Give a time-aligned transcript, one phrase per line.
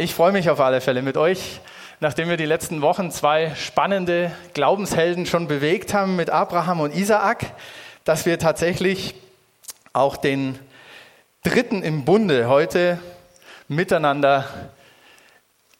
[0.00, 1.60] Ich freue mich auf alle Fälle mit euch,
[2.00, 7.52] nachdem wir die letzten Wochen zwei spannende Glaubenshelden schon bewegt haben mit Abraham und Isaak,
[8.04, 9.14] dass wir tatsächlich
[9.92, 10.58] auch den
[11.44, 12.98] dritten im Bunde heute
[13.68, 14.48] miteinander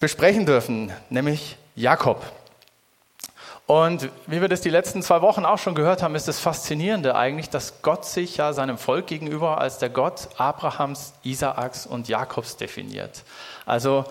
[0.00, 2.22] besprechen dürfen, nämlich Jakob.
[3.70, 7.14] Und wie wir das die letzten zwei Wochen auch schon gehört haben, ist das Faszinierende
[7.14, 12.56] eigentlich, dass Gott sich ja seinem Volk gegenüber als der Gott Abrahams, Isaaks und Jakobs
[12.56, 13.22] definiert.
[13.66, 14.06] Also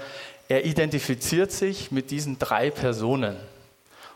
[0.47, 3.35] er identifiziert sich mit diesen drei Personen.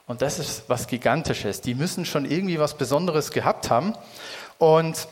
[0.07, 1.59] Und das ist was Gigantisches.
[1.59, 3.95] Die müssen schon irgendwie was Besonderes gehabt haben.
[4.59, 5.09] Und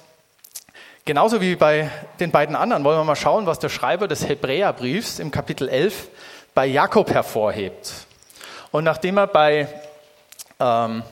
[1.04, 5.20] genauso wie bei den beiden anderen wollen wir mal schauen, was der Schreiber des Hebräerbriefs
[5.20, 6.08] im Kapitel 11
[6.56, 7.92] bei Jakob hervorhebt.
[8.72, 9.68] Und nachdem er bei
[10.62, 11.04] ähm,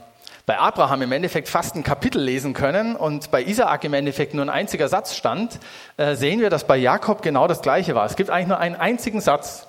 [0.46, 4.46] bei Abraham im Endeffekt fast ein Kapitel lesen können und bei Isaak im Endeffekt nur
[4.46, 5.60] ein einziger Satz stand,
[5.98, 8.06] äh, sehen wir, dass bei Jakob genau das Gleiche war.
[8.06, 9.68] Es gibt eigentlich nur einen einzigen Satz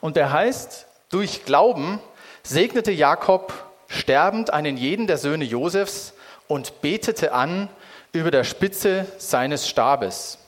[0.00, 2.00] und der heißt, durch Glauben
[2.42, 3.52] segnete Jakob
[3.88, 6.14] sterbend einen jeden der Söhne Josefs
[6.48, 7.68] und betete an
[8.12, 10.38] über der Spitze seines Stabes.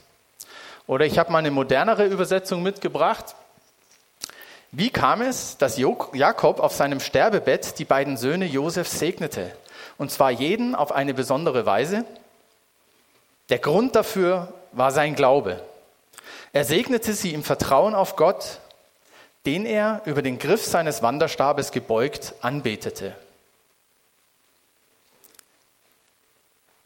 [0.87, 3.37] Oder ich habe mal eine modernere Übersetzung mitgebracht.
[4.75, 9.55] Wie kam es, dass Jakob auf seinem Sterbebett die beiden Söhne Josef segnete?
[9.99, 12.07] Und zwar jeden auf eine besondere Weise.
[13.51, 15.63] Der Grund dafür war sein Glaube.
[16.55, 18.61] Er segnete sie im Vertrauen auf Gott,
[19.45, 23.15] den er über den Griff seines Wanderstabes gebeugt anbetete.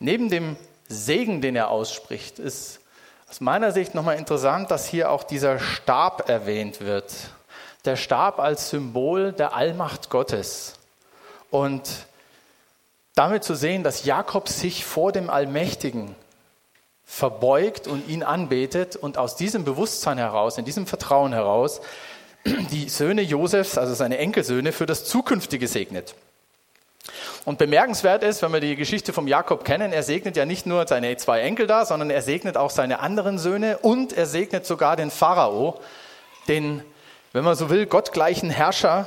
[0.00, 0.56] Neben dem
[0.88, 2.80] Segen, den er ausspricht, ist
[3.30, 7.12] aus meiner Sicht nochmal interessant, dass hier auch dieser Stab erwähnt wird
[7.86, 10.74] der Stab als Symbol der Allmacht Gottes.
[11.50, 11.88] Und
[13.14, 16.14] damit zu sehen, dass Jakob sich vor dem Allmächtigen
[17.06, 21.80] verbeugt und ihn anbetet und aus diesem Bewusstsein heraus, in diesem Vertrauen heraus,
[22.44, 26.14] die Söhne Josefs, also seine Enkelsöhne, für das Zukünftige segnet.
[27.44, 30.86] Und bemerkenswert ist, wenn wir die Geschichte vom Jakob kennen, er segnet ja nicht nur
[30.88, 34.96] seine zwei Enkel da, sondern er segnet auch seine anderen Söhne und er segnet sogar
[34.96, 35.80] den Pharao,
[36.48, 36.82] den
[37.36, 39.06] wenn man so will, gottgleichen Herrscher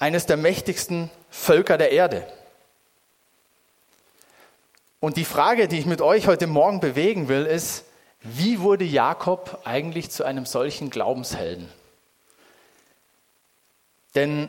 [0.00, 2.26] eines der mächtigsten Völker der Erde.
[4.98, 7.84] Und die Frage, die ich mit euch heute Morgen bewegen will, ist,
[8.22, 11.68] wie wurde Jakob eigentlich zu einem solchen Glaubenshelden?
[14.16, 14.48] Denn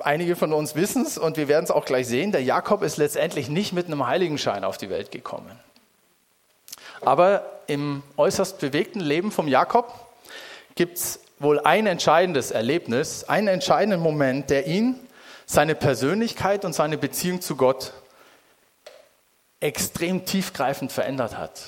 [0.00, 2.96] einige von uns wissen es und wir werden es auch gleich sehen, der Jakob ist
[2.96, 5.60] letztendlich nicht mit einem Heiligenschein auf die Welt gekommen.
[7.02, 9.92] Aber im äußerst bewegten Leben vom Jakob
[10.76, 14.98] gibt es wohl ein entscheidendes Erlebnis, einen entscheidenden Moment, der ihn,
[15.46, 17.92] seine Persönlichkeit und seine Beziehung zu Gott
[19.60, 21.60] extrem tiefgreifend verändert hat.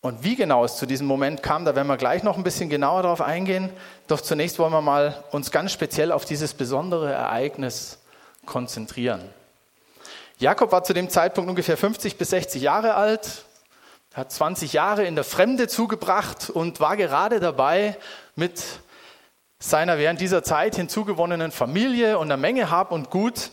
[0.00, 2.68] Und wie genau es zu diesem Moment kam, da werden wir gleich noch ein bisschen
[2.68, 3.70] genauer darauf eingehen.
[4.06, 7.98] Doch zunächst wollen wir mal uns ganz speziell auf dieses besondere Ereignis
[8.44, 9.22] konzentrieren.
[10.38, 13.45] Jakob war zu dem Zeitpunkt ungefähr 50 bis 60 Jahre alt,
[14.16, 17.98] hat 20 Jahre in der Fremde zugebracht und war gerade dabei,
[18.34, 18.64] mit
[19.58, 23.50] seiner während dieser Zeit hinzugewonnenen Familie und einer Menge Hab und Gut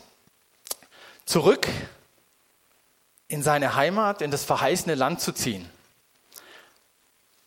[1.25, 1.67] zurück
[3.27, 5.69] in seine Heimat, in das verheißene Land zu ziehen.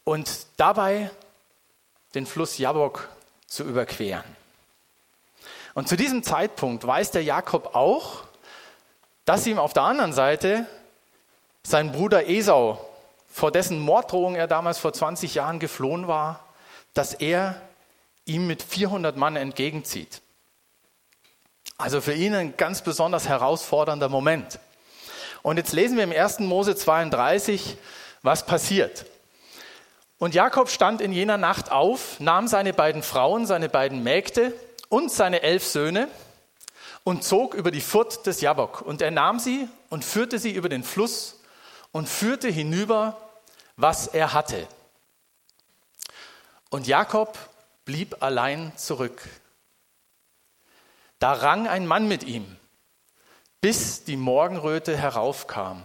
[0.04, 1.10] Und dabei
[2.14, 3.08] den Fluss Jabok
[3.46, 4.24] zu überqueren.
[5.72, 8.24] Und zu diesem Zeitpunkt weiß der Jakob auch,
[9.24, 10.66] dass ihm auf der anderen Seite
[11.62, 12.78] sein Bruder Esau
[13.36, 16.42] vor dessen Morddrohung er damals vor 20 Jahren geflohen war,
[16.94, 17.60] dass er
[18.24, 20.22] ihm mit 400 Mann entgegenzieht.
[21.76, 24.58] Also für ihn ein ganz besonders herausfordernder Moment.
[25.42, 26.38] Und jetzt lesen wir im 1.
[26.38, 27.76] Mose 32,
[28.22, 29.04] was passiert.
[30.16, 34.54] Und Jakob stand in jener Nacht auf, nahm seine beiden Frauen, seine beiden Mägde
[34.88, 36.08] und seine elf Söhne
[37.04, 38.80] und zog über die Furt des Jabok.
[38.80, 41.42] Und er nahm sie und führte sie über den Fluss
[41.92, 43.20] und führte hinüber
[43.76, 44.66] was er hatte.
[46.70, 47.38] Und Jakob
[47.84, 49.22] blieb allein zurück.
[51.18, 52.56] Da rang ein Mann mit ihm,
[53.60, 55.82] bis die Morgenröte heraufkam.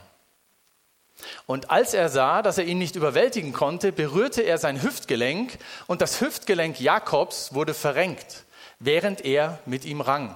[1.46, 6.02] Und als er sah, dass er ihn nicht überwältigen konnte, berührte er sein Hüftgelenk und
[6.02, 8.46] das Hüftgelenk Jakobs wurde verrenkt,
[8.80, 10.36] während er mit ihm rang.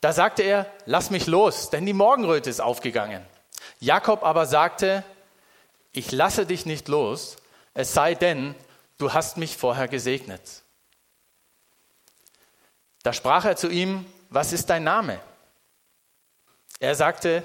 [0.00, 3.24] Da sagte er, lass mich los, denn die Morgenröte ist aufgegangen.
[3.78, 5.04] Jakob aber sagte,
[5.92, 7.36] ich lasse dich nicht los,
[7.74, 8.54] es sei denn,
[8.98, 10.62] du hast mich vorher gesegnet.
[13.02, 15.20] Da sprach er zu ihm, was ist dein Name?
[16.80, 17.42] Er sagte,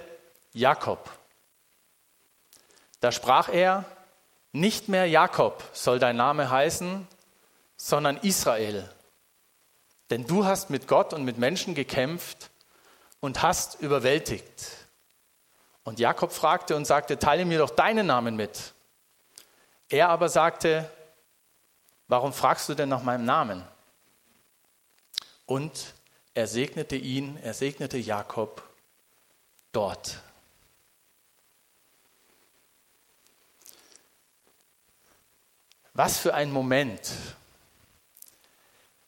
[0.53, 1.11] Jakob.
[2.99, 3.85] Da sprach er,
[4.51, 7.07] nicht mehr Jakob soll dein Name heißen,
[7.75, 8.89] sondern Israel.
[10.09, 12.49] Denn du hast mit Gott und mit Menschen gekämpft
[13.19, 14.87] und hast überwältigt.
[15.88, 18.74] Und Jakob fragte und sagte, teile mir doch deinen Namen mit.
[19.88, 20.92] Er aber sagte,
[22.10, 23.63] warum fragst du denn nach meinem Namen?
[25.45, 25.94] Und
[26.34, 28.62] er segnete ihn, er segnete Jakob
[29.72, 30.19] dort.
[35.94, 37.13] Was für ein Moment.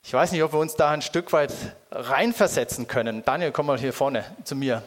[0.02, 1.52] Ich weiß nicht, ob wir uns da ein Stück weit
[1.92, 3.26] reinversetzen können.
[3.26, 4.82] Daniel, komm mal hier vorne zu mir.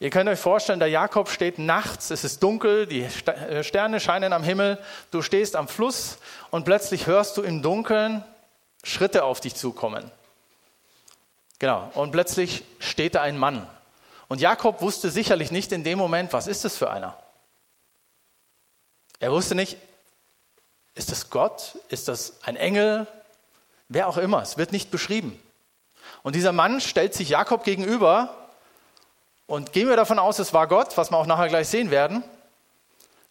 [0.00, 4.32] Ihr könnt euch vorstellen, der Jakob steht nachts, es ist dunkel, die äh, Sterne scheinen
[4.32, 4.78] am Himmel,
[5.10, 6.18] du stehst am Fluss
[6.50, 8.22] und plötzlich hörst du im Dunkeln
[8.84, 10.08] Schritte auf dich zukommen.
[11.58, 13.68] Genau, und plötzlich steht da ein Mann.
[14.28, 17.16] Und Jakob wusste sicherlich nicht in dem Moment, was ist das für einer?
[19.18, 19.78] Er wusste nicht,
[20.94, 21.76] ist das Gott?
[21.88, 23.08] Ist das ein Engel?
[23.88, 25.40] Wer auch immer, es wird nicht beschrieben.
[26.22, 28.47] Und dieser Mann stellt sich Jakob gegenüber
[29.48, 32.22] und gehen wir davon aus, es war Gott, was wir auch nachher gleich sehen werden,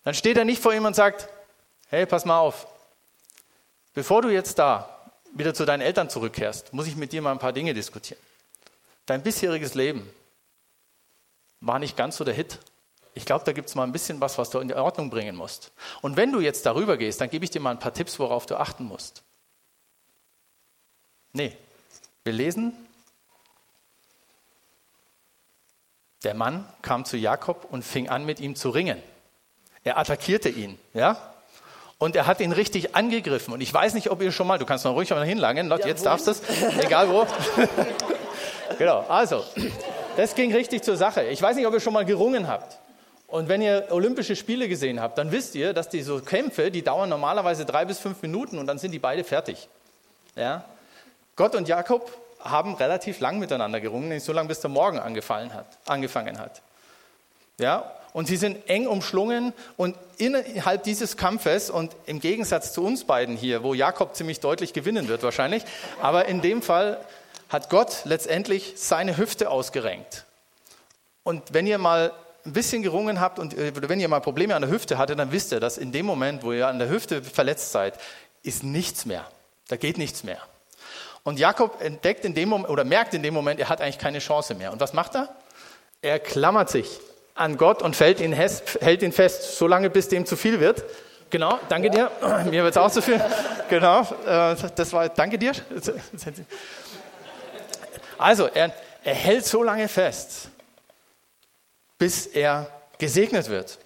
[0.03, 1.29] dann steht er nicht vor ihm und sagt,
[1.89, 2.67] hey, pass mal auf,
[3.93, 4.89] bevor du jetzt da
[5.33, 8.19] wieder zu deinen Eltern zurückkehrst, muss ich mit dir mal ein paar Dinge diskutieren.
[9.05, 10.09] Dein bisheriges Leben
[11.61, 12.57] war nicht ganz so der Hit.
[13.13, 15.71] Ich glaube, da gibt es mal ein bisschen was, was du in Ordnung bringen musst.
[16.01, 18.47] Und wenn du jetzt darüber gehst, dann gebe ich dir mal ein paar Tipps, worauf
[18.47, 19.21] du achten musst.
[21.33, 21.55] Nee,
[22.23, 22.86] wir lesen
[26.23, 29.01] Der Mann kam zu Jakob und fing an, mit ihm zu ringen.
[29.83, 31.17] Er attackierte ihn, ja?
[31.99, 33.53] Und er hat ihn richtig angegriffen.
[33.53, 35.77] Und ich weiß nicht, ob ihr schon mal, du kannst noch ruhig mal hinlangen, ja,
[35.85, 36.41] jetzt darfst du es,
[36.79, 37.25] egal wo.
[38.77, 39.43] genau, also,
[40.15, 41.23] das ging richtig zur Sache.
[41.25, 42.77] Ich weiß nicht, ob ihr schon mal gerungen habt.
[43.27, 47.09] Und wenn ihr Olympische Spiele gesehen habt, dann wisst ihr, dass diese Kämpfe, die dauern
[47.09, 49.67] normalerweise drei bis fünf Minuten und dann sind die beide fertig.
[50.35, 50.63] Ja?
[51.35, 55.53] Gott und Jakob haben relativ lang miteinander gerungen, nicht so lange, bis der Morgen angefallen
[55.53, 56.61] hat, angefangen hat.
[57.59, 63.03] Ja, und sie sind eng umschlungen und innerhalb dieses Kampfes und im Gegensatz zu uns
[63.03, 65.63] beiden hier, wo Jakob ziemlich deutlich gewinnen wird wahrscheinlich,
[66.01, 66.99] aber in dem Fall
[67.49, 70.25] hat Gott letztendlich seine Hüfte ausgerenkt.
[71.23, 72.13] Und wenn ihr mal
[72.45, 75.31] ein bisschen gerungen habt und äh, wenn ihr mal Probleme an der Hüfte hattet, dann
[75.31, 77.99] wisst ihr, dass in dem Moment, wo ihr an der Hüfte verletzt seid,
[78.43, 79.25] ist nichts mehr.
[79.67, 80.39] Da geht nichts mehr.
[81.27, 84.19] Und Jakob entdeckt in dem Moment oder merkt in dem Moment, er hat eigentlich keine
[84.19, 84.71] Chance mehr.
[84.71, 85.27] Und was macht er?
[86.01, 87.01] Er klammert sich
[87.35, 90.85] an Gott und hält ihn, hält ihn fest, solange bis dem zu viel wird.
[91.29, 92.09] Genau, danke dir.
[92.45, 93.21] Mir wird es auch zu viel.
[93.67, 95.51] Genau, äh, das war, danke dir.
[98.17, 98.71] Also, er,
[99.03, 100.47] er hält so lange fest,
[101.97, 103.79] bis er gesegnet wird.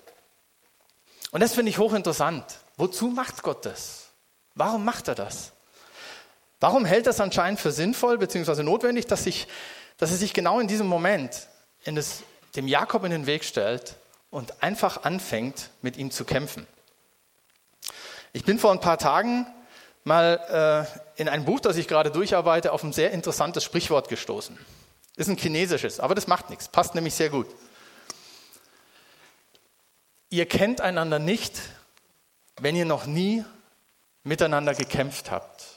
[1.32, 2.46] Und das finde ich hochinteressant.
[2.78, 4.12] Wozu macht Gott das?
[4.54, 5.54] Warum macht er das?
[6.62, 8.62] Warum hält das anscheinend für sinnvoll bzw.
[8.62, 9.48] notwendig, dass, sich,
[9.98, 11.48] dass er sich genau in diesem Moment
[11.84, 12.22] in das,
[12.56, 13.96] dem Jakob in den Weg stellt
[14.30, 16.68] und einfach anfängt, mit ihm zu kämpfen?
[18.32, 19.48] Ich bin vor ein paar Tagen
[20.04, 20.88] mal
[21.18, 24.56] äh, in ein Buch, das ich gerade durcharbeite, auf ein sehr interessantes Sprichwort gestoßen.
[25.16, 27.48] Ist ein chinesisches, aber das macht nichts, passt nämlich sehr gut.
[30.30, 31.60] Ihr kennt einander nicht,
[32.60, 33.44] wenn ihr noch nie
[34.24, 35.71] miteinander gekämpft habt.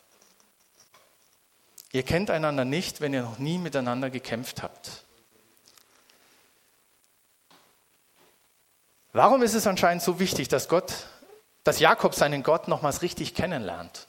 [1.94, 5.04] Ihr kennt einander nicht, wenn ihr noch nie miteinander gekämpft habt.
[9.12, 10.92] Warum ist es anscheinend so wichtig, dass Gott,
[11.62, 14.08] dass Jakob seinen Gott nochmals richtig kennenlernt?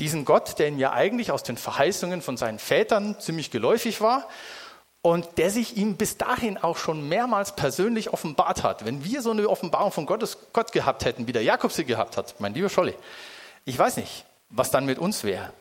[0.00, 4.28] Diesen Gott, der ihm ja eigentlich aus den Verheißungen von seinen Vätern ziemlich geläufig war
[5.00, 8.84] und der sich ihm bis dahin auch schon mehrmals persönlich offenbart hat.
[8.84, 12.18] Wenn wir so eine Offenbarung von Gottes Gott gehabt hätten, wie der Jakob sie gehabt
[12.18, 12.94] hat, mein lieber Scholli,
[13.64, 15.54] ich weiß nicht, was dann mit uns wäre.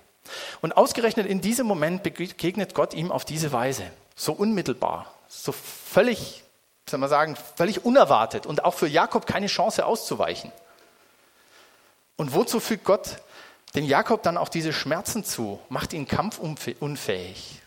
[0.62, 3.84] Und ausgerechnet in diesem Moment begegnet Gott ihm auf diese Weise,
[4.16, 6.44] so unmittelbar, so völlig,
[6.90, 10.52] soll man sagen, völlig unerwartet und auch für Jakob keine Chance auszuweichen.
[12.16, 13.18] Und wozu fügt Gott
[13.76, 17.62] dem Jakob dann auch diese Schmerzen zu, macht ihn kampfunfähig,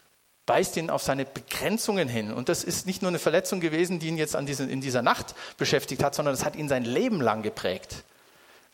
[0.47, 2.33] weist ihn auf seine Begrenzungen hin.
[2.33, 5.03] Und das ist nicht nur eine Verletzung gewesen, die ihn jetzt an diese, in dieser
[5.03, 8.03] Nacht beschäftigt hat, sondern das hat ihn sein Leben lang geprägt.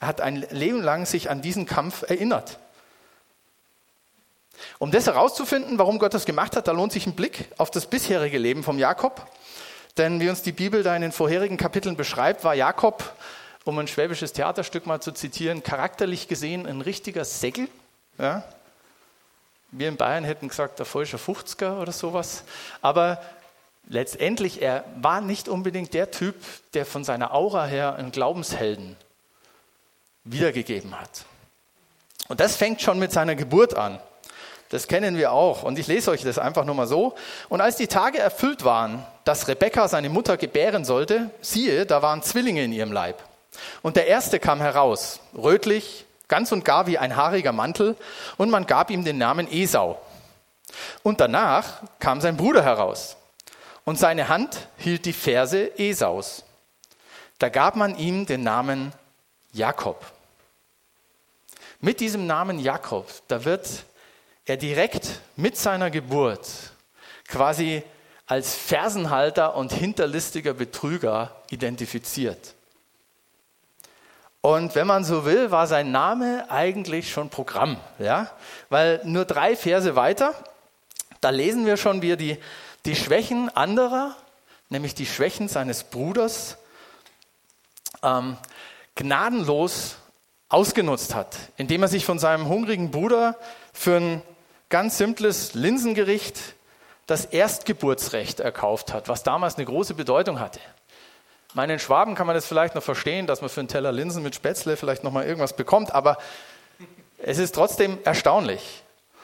[0.00, 2.58] Er hat ein Leben lang sich an diesen Kampf erinnert.
[4.78, 7.86] Um das herauszufinden, warum Gott das gemacht hat, da lohnt sich ein Blick auf das
[7.86, 9.26] bisherige Leben von Jakob.
[9.96, 13.14] Denn wie uns die Bibel da in den vorherigen Kapiteln beschreibt, war Jakob,
[13.64, 17.68] um ein schwäbisches Theaterstück mal zu zitieren, charakterlich gesehen ein richtiger Säckel.
[18.18, 18.44] Ja?
[19.70, 22.44] Wir in Bayern hätten gesagt, der falsche 50er oder sowas.
[22.82, 23.20] Aber
[23.88, 26.36] letztendlich, er war nicht unbedingt der Typ,
[26.74, 28.96] der von seiner Aura her einen Glaubenshelden
[30.24, 31.24] wiedergegeben hat.
[32.28, 34.00] Und das fängt schon mit seiner Geburt an.
[34.70, 35.62] Das kennen wir auch.
[35.62, 37.14] Und ich lese euch das einfach nur mal so.
[37.48, 42.22] Und als die Tage erfüllt waren, dass Rebekka seine Mutter gebären sollte, siehe, da waren
[42.22, 43.22] Zwillinge in ihrem Leib.
[43.82, 47.96] Und der erste kam heraus, rötlich, ganz und gar wie ein haariger Mantel,
[48.36, 50.00] und man gab ihm den Namen Esau.
[51.02, 53.16] Und danach kam sein Bruder heraus,
[53.84, 56.44] und seine Hand hielt die Verse Esaus.
[57.38, 58.92] Da gab man ihm den Namen
[59.52, 60.04] Jakob.
[61.80, 63.68] Mit diesem Namen Jakob, da wird
[64.46, 66.48] er direkt mit seiner Geburt
[67.28, 67.82] quasi
[68.26, 72.54] als Fersenhalter und hinterlistiger Betrüger identifiziert.
[74.40, 78.30] Und wenn man so will, war sein Name eigentlich schon Programm, ja?
[78.68, 80.34] Weil nur drei Verse weiter,
[81.20, 82.38] da lesen wir schon, wie er die,
[82.84, 84.14] die Schwächen anderer,
[84.68, 86.58] nämlich die Schwächen seines Bruders,
[88.04, 88.36] ähm,
[88.94, 89.96] gnadenlos
[90.48, 93.36] ausgenutzt hat, indem er sich von seinem hungrigen Bruder
[93.72, 94.22] für ein
[94.68, 96.38] ganz simples Linsengericht
[97.06, 100.60] das Erstgeburtsrecht erkauft hat, was damals eine große Bedeutung hatte.
[101.54, 104.34] Meinen Schwaben kann man das vielleicht noch verstehen, dass man für einen Teller Linsen mit
[104.34, 106.18] Spätzle vielleicht noch mal irgendwas bekommt, aber
[107.18, 108.82] es ist trotzdem erstaunlich.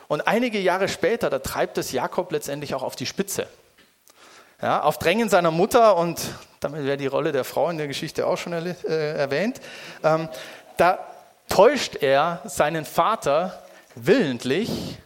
[0.08, 3.46] Und einige Jahre später, da treibt es Jakob letztendlich auch auf die Spitze.
[4.60, 6.20] Ja, auf Drängen seiner Mutter, und
[6.60, 9.60] damit wäre die Rolle der Frau in der Geschichte auch schon äh, erwähnt,
[10.04, 10.28] ähm,
[10.76, 11.00] da
[11.48, 13.62] täuscht er seinen Vater
[13.94, 14.98] willentlich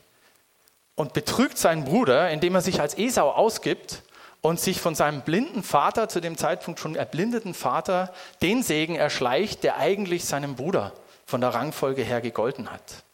[0.97, 4.03] und betrügt seinen Bruder, indem er sich als Esau ausgibt
[4.41, 8.13] und sich von seinem blinden Vater, zu dem Zeitpunkt schon erblindeten Vater,
[8.43, 10.93] den Segen erschleicht, der eigentlich seinem Bruder
[11.27, 13.05] von der Rangfolge her gegolten hat.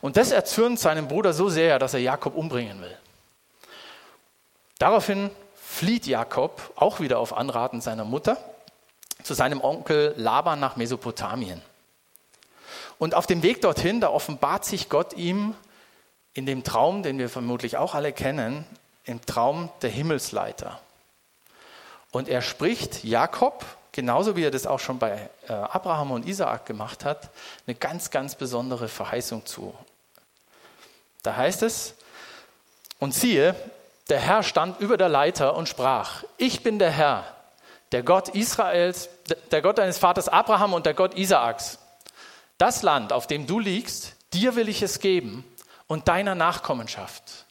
[0.00, 2.96] Und das erzürnt seinen Bruder so sehr, dass er Jakob umbringen will.
[4.78, 8.36] Daraufhin flieht Jakob, auch wieder auf Anraten seiner Mutter,
[9.22, 11.62] zu seinem Onkel Laban nach Mesopotamien.
[12.98, 15.54] Und auf dem Weg dorthin, da offenbart sich Gott ihm
[16.34, 18.66] in dem Traum, den wir vermutlich auch alle kennen,
[19.04, 20.80] im Traum der Himmelsleiter.
[22.10, 26.66] Und er spricht Jakob, genauso wie er das auch schon bei äh, Abraham und Isaak
[26.66, 27.30] gemacht hat,
[27.66, 29.74] eine ganz, ganz besondere Verheißung zu.
[31.22, 31.94] Da heißt es,
[32.98, 33.54] und siehe,
[34.08, 37.24] der Herr stand über der Leiter und sprach, ich bin der Herr,
[37.92, 39.08] der Gott Israels,
[39.50, 41.78] der Gott deines Vaters Abraham und der Gott Isaaks.
[42.58, 45.44] Das Land, auf dem du liegst, dir will ich es geben
[45.86, 47.46] und deiner Nachkommenschaft.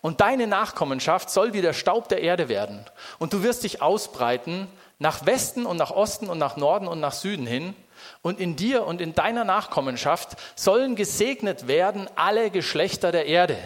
[0.00, 2.84] Und deine Nachkommenschaft soll wie der Staub der Erde werden.
[3.18, 7.12] Und du wirst dich ausbreiten nach Westen und nach Osten und nach Norden und nach
[7.12, 7.74] Süden hin.
[8.20, 13.56] Und in dir und in deiner Nachkommenschaft sollen gesegnet werden alle Geschlechter der Erde.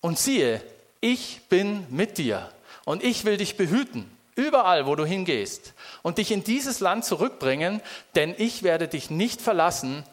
[0.00, 0.62] Und siehe,
[1.00, 2.48] ich bin mit dir
[2.84, 7.80] und ich will dich behüten, überall, wo du hingehst, und dich in dieses Land zurückbringen,
[8.14, 10.04] denn ich werde dich nicht verlassen,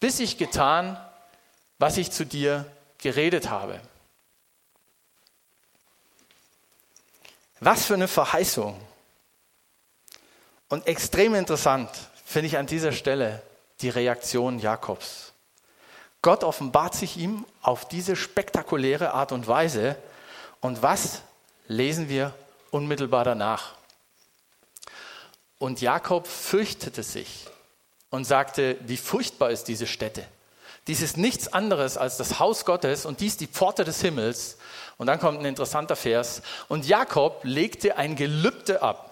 [0.00, 0.96] bis ich getan,
[1.78, 3.80] was ich zu dir geredet habe.
[7.60, 8.80] Was für eine Verheißung.
[10.68, 11.90] Und extrem interessant
[12.24, 13.42] finde ich an dieser Stelle
[13.80, 15.32] die Reaktion Jakobs.
[16.22, 19.96] Gott offenbart sich ihm auf diese spektakuläre Art und Weise.
[20.60, 21.20] Und was
[21.68, 22.34] lesen wir
[22.70, 23.74] unmittelbar danach?
[25.58, 27.46] Und Jakob fürchtete sich
[28.10, 30.26] und sagte, wie furchtbar ist diese Stätte.
[30.86, 34.58] Dies ist nichts anderes als das Haus Gottes und dies die Pforte des Himmels.
[34.98, 36.42] Und dann kommt ein interessanter Vers.
[36.68, 39.10] Und Jakob legte ein Gelübde ab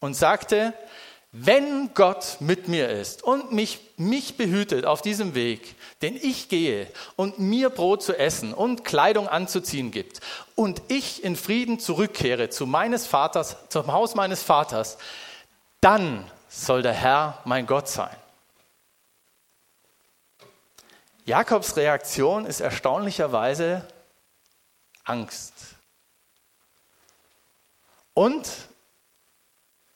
[0.00, 0.74] und sagte,
[1.32, 6.86] wenn Gott mit mir ist und mich, mich behütet auf diesem Weg, den ich gehe
[7.16, 10.20] und mir Brot zu essen und Kleidung anzuziehen gibt
[10.54, 14.96] und ich in Frieden zurückkehre zu meines Vaters, zum Haus meines Vaters,
[15.80, 18.16] dann soll der Herr mein Gott sein.
[21.26, 23.84] Jakobs Reaktion ist erstaunlicherweise
[25.02, 25.52] Angst.
[28.14, 28.48] Und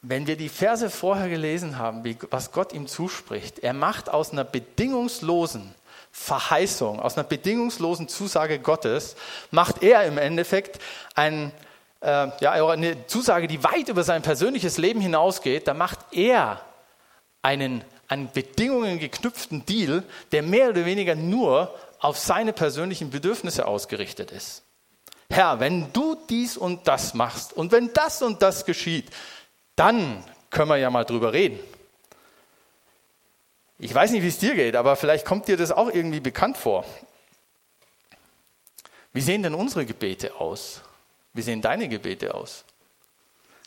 [0.02, 4.32] wenn wir die Verse vorher gelesen haben, wie, was Gott ihm zuspricht, er macht aus
[4.32, 5.72] einer bedingungslosen
[6.10, 9.14] Verheißung, aus einer bedingungslosen Zusage Gottes,
[9.52, 10.80] macht er im Endeffekt
[11.14, 11.52] ein,
[12.00, 15.68] äh, ja, eine Zusage, die weit über sein persönliches Leben hinausgeht.
[15.68, 16.60] Da macht er
[17.40, 20.02] einen an Bedingungen geknüpften Deal,
[20.32, 24.64] der mehr oder weniger nur auf seine persönlichen Bedürfnisse ausgerichtet ist.
[25.30, 29.10] Herr, wenn du dies und das machst und wenn das und das geschieht,
[29.76, 31.60] dann können wir ja mal drüber reden.
[33.78, 36.56] Ich weiß nicht, wie es dir geht, aber vielleicht kommt dir das auch irgendwie bekannt
[36.58, 36.84] vor.
[39.12, 40.82] Wie sehen denn unsere Gebete aus?
[41.32, 42.64] Wie sehen deine Gebete aus?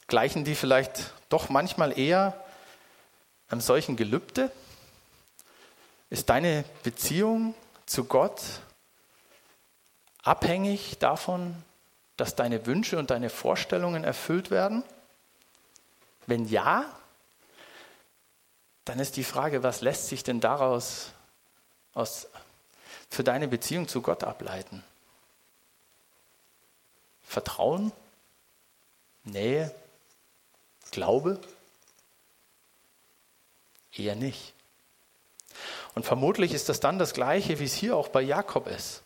[0.08, 2.44] Gleichen die vielleicht doch manchmal eher
[3.50, 4.52] einem solchen Gelübde?
[6.10, 8.42] Ist deine Beziehung zu Gott
[10.24, 11.56] abhängig davon,
[12.18, 14.84] dass deine Wünsche und deine Vorstellungen erfüllt werden?
[16.26, 16.86] Wenn ja,
[18.86, 21.12] dann ist die Frage, was lässt sich denn daraus
[21.94, 22.28] aus,
[23.10, 24.84] für deine Beziehung zu Gott ableiten?
[27.24, 27.92] Vertrauen?
[29.24, 29.74] Nähe?
[30.92, 31.40] Glaube?
[33.96, 34.54] Eher nicht.
[35.96, 39.04] Und vermutlich ist das dann das Gleiche, wie es hier auch bei Jakob ist.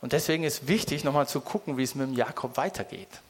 [0.00, 3.20] Und deswegen ist wichtig, nochmal zu gucken, wie es mit dem Jakob weitergeht.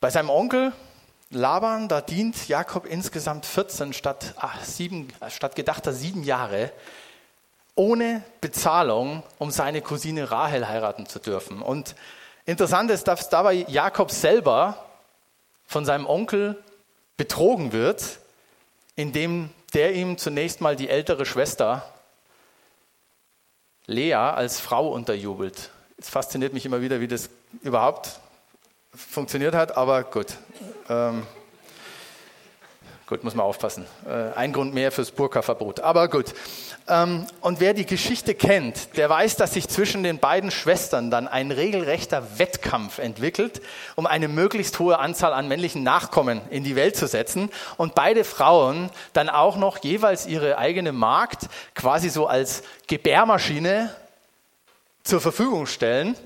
[0.00, 0.72] Bei seinem Onkel
[1.30, 6.72] Laban, da dient Jakob insgesamt 14 statt, ach, sieben, statt gedachter sieben Jahre
[7.74, 11.60] ohne Bezahlung, um seine Cousine Rahel heiraten zu dürfen.
[11.62, 11.94] Und
[12.46, 14.86] interessant ist, dass dabei Jakob selber
[15.66, 16.62] von seinem Onkel
[17.16, 18.18] betrogen wird,
[18.94, 21.92] indem der ihm zunächst mal die ältere Schwester
[23.86, 25.70] Lea als Frau unterjubelt.
[25.96, 27.30] Es fasziniert mich immer wieder, wie das
[27.62, 28.20] überhaupt
[28.94, 30.26] funktioniert hat, aber gut.
[30.88, 31.26] Ähm,
[33.06, 33.86] gut, muss man aufpassen.
[34.06, 35.80] Äh, ein Grund mehr fürs Burka-Verbot.
[35.80, 36.34] Aber gut.
[36.88, 41.26] Ähm, und wer die Geschichte kennt, der weiß, dass sich zwischen den beiden Schwestern dann
[41.26, 43.60] ein regelrechter Wettkampf entwickelt,
[43.96, 47.50] um eine möglichst hohe Anzahl an männlichen Nachkommen in die Welt zu setzen.
[47.76, 53.94] Und beide Frauen dann auch noch jeweils ihre eigene Magd quasi so als Gebärmaschine
[55.02, 56.16] zur Verfügung stellen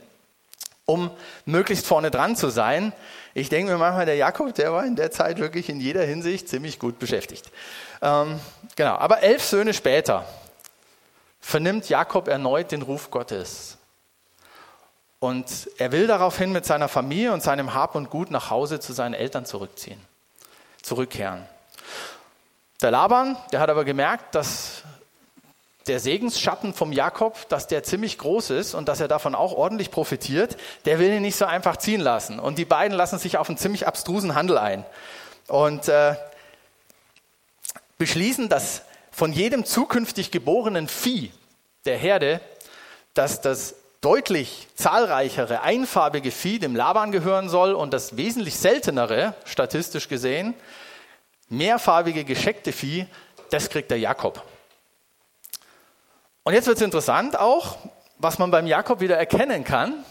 [0.90, 1.11] um
[1.47, 2.93] möglichst vorne dran zu sein.
[3.33, 6.49] Ich denke mir manchmal, der Jakob, der war in der Zeit wirklich in jeder Hinsicht
[6.49, 7.49] ziemlich gut beschäftigt.
[8.02, 8.40] Ähm,
[8.75, 10.26] genau, aber elf Söhne später
[11.40, 13.78] vernimmt Jakob erneut den Ruf Gottes.
[15.18, 18.92] Und er will daraufhin mit seiner Familie und seinem Hab und Gut nach Hause zu
[18.92, 20.00] seinen Eltern zurückziehen,
[20.82, 21.44] zurückkehren.
[22.80, 24.82] Der Laban, der hat aber gemerkt, dass
[25.87, 29.90] der Segensschatten vom Jakob, dass der ziemlich groß ist und dass er davon auch ordentlich
[29.90, 32.38] profitiert, der will ihn nicht so einfach ziehen lassen.
[32.38, 34.87] Und die beiden lassen sich auf einen ziemlich abstrusen Handel ein
[35.48, 36.14] und äh,
[37.98, 38.83] beschließen, dass
[39.20, 41.30] von jedem zukünftig geborenen Vieh
[41.85, 42.40] der Herde,
[43.12, 50.09] dass das deutlich zahlreichere, einfarbige Vieh dem Laban gehören soll und das wesentlich seltenere, statistisch
[50.09, 50.54] gesehen,
[51.50, 53.04] mehrfarbige, gescheckte Vieh,
[53.50, 54.42] das kriegt der Jakob.
[56.42, 57.76] Und jetzt wird es interessant auch,
[58.16, 60.02] was man beim Jakob wieder erkennen kann.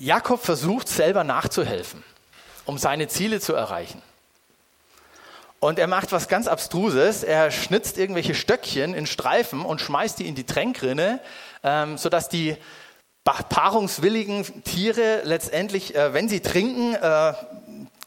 [0.00, 2.02] Jakob versucht selber nachzuhelfen,
[2.64, 4.02] um seine Ziele zu erreichen.
[5.60, 7.22] Und er macht was ganz Abstruses.
[7.22, 11.20] Er schnitzt irgendwelche Stöckchen in Streifen und schmeißt die in die Tränkrinne,
[11.62, 12.56] ähm, sodass die
[13.24, 17.34] paarungswilligen Tiere letztendlich, äh, wenn sie trinken, äh,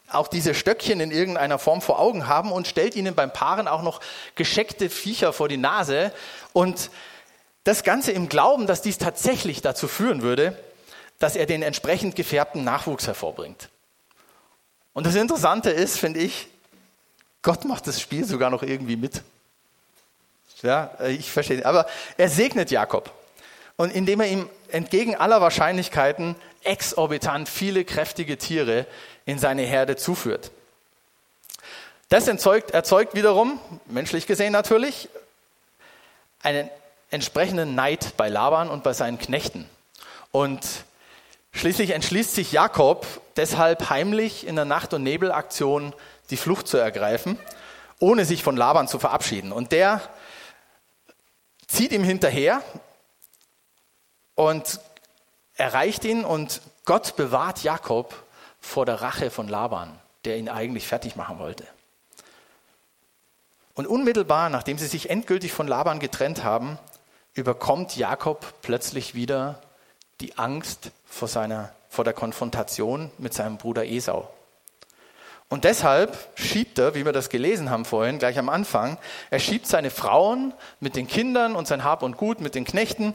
[0.10, 3.84] auch diese Stöckchen in irgendeiner Form vor Augen haben und stellt ihnen beim Paaren auch
[3.84, 4.02] noch
[4.36, 6.12] gescheckte Viecher vor die Nase.
[6.54, 6.89] Und
[7.63, 10.58] das Ganze im Glauben, dass dies tatsächlich dazu führen würde,
[11.20, 13.70] dass er den entsprechend gefärbten Nachwuchs hervorbringt.
[14.94, 16.48] Und das Interessante ist, finde ich,
[17.44, 19.22] Gott macht das Spiel sogar noch irgendwie mit.
[20.64, 21.66] Ja, ich verstehe.
[21.66, 21.86] Aber
[22.18, 23.12] er segnet Jakob.
[23.76, 28.88] Und indem er ihm entgegen aller Wahrscheinlichkeiten exorbitant viele kräftige Tiere
[29.26, 30.52] in seine Herde zuführt.
[32.10, 35.10] Das erzeugt, erzeugt wiederum, menschlich gesehen natürlich,
[36.42, 36.70] einen
[37.10, 39.68] entsprechenden Neid bei Laban und bei seinen Knechten.
[40.32, 40.62] Und
[41.52, 45.94] schließlich entschließt sich Jakob deshalb heimlich in der Nacht- und Nebelaktion
[46.30, 47.38] die Flucht zu ergreifen,
[48.00, 49.52] ohne sich von Laban zu verabschieden.
[49.52, 50.02] Und der
[51.68, 52.62] zieht ihm hinterher
[54.36, 54.80] und
[55.56, 58.14] erreicht ihn und Gott bewahrt Jakob
[58.60, 61.66] vor der Rache von Laban, der ihn eigentlich fertig machen wollte.
[63.76, 66.78] Und unmittelbar, nachdem sie sich endgültig von Laban getrennt haben,
[67.34, 69.60] überkommt Jakob plötzlich wieder
[70.22, 74.32] die Angst vor, seiner, vor der Konfrontation mit seinem Bruder Esau.
[75.54, 78.98] Und deshalb schiebt er, wie wir das gelesen haben vorhin, gleich am Anfang,
[79.30, 83.13] er schiebt seine Frauen mit den Kindern und sein Hab und Gut mit den Knechten,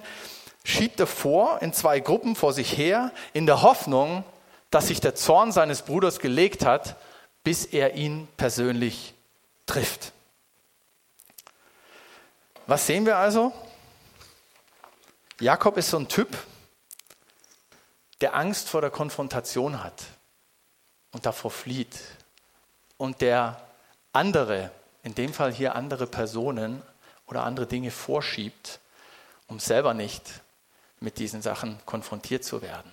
[0.63, 4.23] schiebt er vor in zwei Gruppen vor sich her, in der Hoffnung,
[4.71, 6.95] dass sich der Zorn seines Bruders gelegt hat,
[7.43, 9.15] bis er ihn persönlich
[9.67, 10.13] trifft.
[12.69, 13.53] Was sehen wir also?
[15.41, 16.37] Jakob ist so ein Typ,
[18.21, 20.05] der Angst vor der Konfrontation hat
[21.11, 21.99] und davor flieht
[22.99, 23.59] und der
[24.13, 24.71] andere,
[25.03, 26.83] in dem Fall hier andere Personen
[27.27, 28.81] oder andere Dinge vorschiebt
[29.49, 30.23] um selber nicht
[31.01, 32.93] mit diesen Sachen konfrontiert zu werden.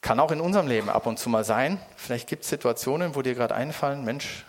[0.00, 1.80] Kann auch in unserem Leben ab und zu mal sein.
[1.96, 4.44] Vielleicht gibt es Situationen, wo dir gerade einfallen, Mensch,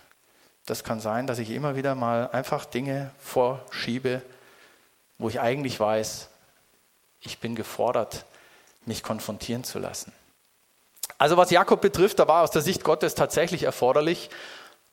[0.66, 4.22] das kann sein, dass ich immer wieder mal einfach Dinge vorschiebe,
[5.18, 6.30] wo ich eigentlich weiß,
[7.22, 8.26] ich bin gefordert,
[8.86, 10.14] mich konfrontieren zu lassen.
[11.20, 14.30] Also was Jakob betrifft, da war aus der Sicht Gottes tatsächlich erforderlich,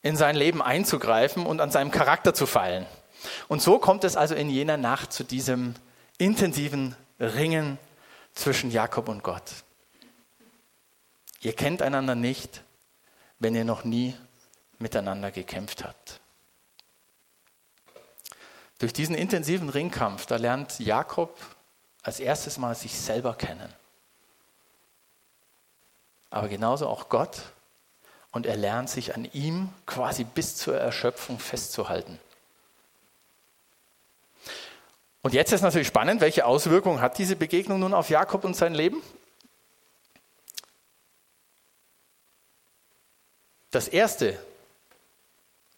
[0.03, 2.85] in sein Leben einzugreifen und an seinem Charakter zu feilen.
[3.49, 5.75] Und so kommt es also in jener Nacht zu diesem
[6.19, 7.79] intensiven Ringen
[8.35, 9.43] zwischen Jakob und Gott.
[11.41, 12.63] Ihr kennt einander nicht,
[13.39, 14.15] wenn ihr noch nie
[14.79, 16.21] miteinander gekämpft habt.
[18.79, 21.39] Durch diesen intensiven Ringkampf, da lernt Jakob
[22.03, 23.73] als erstes Mal sich selber kennen.
[26.37, 27.41] Aber genauso auch Gott
[28.31, 32.21] und er lernt sich an ihm quasi bis zur Erschöpfung festzuhalten.
[35.23, 38.75] Und jetzt ist natürlich spannend, welche Auswirkungen hat diese Begegnung nun auf Jakob und sein
[38.75, 39.01] Leben?
[43.71, 44.39] Das Erste,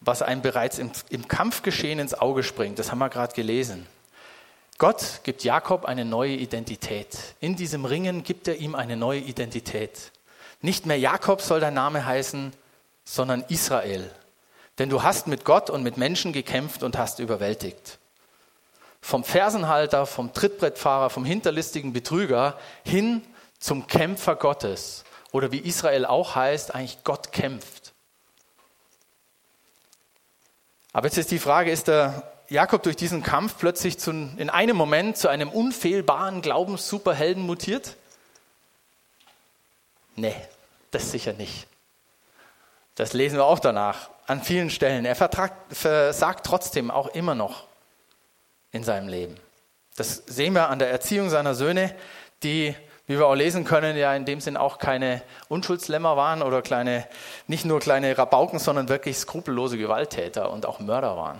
[0.01, 3.87] was einem bereits im, im Kampfgeschehen ins Auge springt, das haben wir gerade gelesen.
[4.77, 7.17] Gott gibt Jakob eine neue Identität.
[7.39, 10.11] In diesem Ringen gibt er ihm eine neue Identität.
[10.61, 12.53] Nicht mehr Jakob soll dein Name heißen,
[13.05, 14.09] sondern Israel.
[14.77, 17.99] Denn du hast mit Gott und mit Menschen gekämpft und hast überwältigt.
[19.01, 23.23] Vom Fersenhalter, vom Trittbrettfahrer, vom hinterlistigen Betrüger hin
[23.59, 25.03] zum Kämpfer Gottes.
[25.31, 27.93] Oder wie Israel auch heißt, eigentlich Gott kämpft.
[30.91, 34.75] Aber jetzt ist die Frage, ist der Jakob durch diesen Kampf plötzlich zu, in einem
[34.75, 37.95] Moment zu einem unfehlbaren Glaubenssuperhelden mutiert?
[40.19, 40.35] Nee,
[40.91, 41.65] das sicher nicht.
[42.95, 45.05] Das lesen wir auch danach an vielen Stellen.
[45.05, 47.63] Er vertragt, versagt trotzdem auch immer noch
[48.71, 49.37] in seinem Leben.
[49.95, 51.95] Das sehen wir an der Erziehung seiner Söhne,
[52.43, 52.75] die,
[53.07, 57.07] wie wir auch lesen können, ja in dem Sinn auch keine Unschuldslämmer waren oder kleine,
[57.47, 61.39] nicht nur kleine Rabauken, sondern wirklich skrupellose Gewalttäter und auch Mörder waren.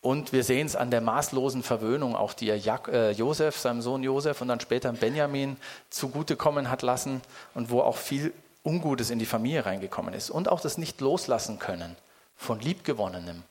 [0.00, 3.82] Und wir sehen es an der maßlosen Verwöhnung, auch die er Jak äh, Josef, seinem
[3.82, 5.56] Sohn Josef und dann später Benjamin
[5.90, 7.20] zugutekommen hat lassen
[7.54, 8.32] und wo auch viel
[8.62, 10.30] Ungutes in die Familie reingekommen ist.
[10.30, 11.96] Und auch das nicht loslassen können
[12.36, 13.42] von Liebgewonnenem.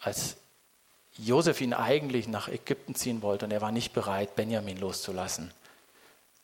[0.00, 0.36] Als
[1.16, 5.52] Josef ihn eigentlich nach Ägypten ziehen wollte und er war nicht bereit, Benjamin loszulassen,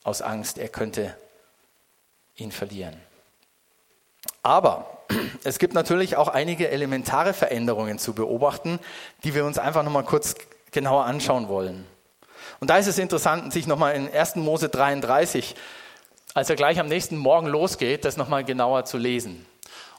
[0.03, 1.17] aus Angst, er könnte
[2.37, 2.95] ihn verlieren.
[4.45, 4.87] Aber
[5.43, 8.79] es gibt natürlich auch einige elementare Veränderungen zu beobachten,
[9.25, 10.35] die wir uns einfach nochmal kurz
[10.71, 11.87] genauer anschauen wollen.
[12.61, 14.37] Und da ist es interessant, sich nochmal in 1.
[14.37, 15.57] Mose 33,
[16.35, 19.47] als er gleich am nächsten Morgen losgeht, das nochmal genauer zu lesen.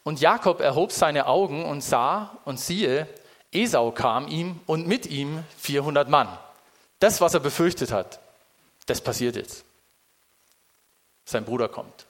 [0.04, 3.08] Und Jakob erhob seine Augen und sah und siehe,
[3.52, 6.28] Esau kam ihm und mit ihm 400 Mann.
[7.00, 8.20] Das, was er befürchtet hat,
[8.86, 9.66] das passiert jetzt.
[11.26, 12.06] Sein Bruder kommt.